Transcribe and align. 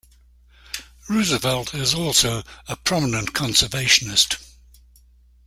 Roosevelt 1.09 1.75
is 1.75 1.93
also 1.93 2.41
a 2.67 2.75
prominent 2.75 3.33
conservationist. 3.33 4.37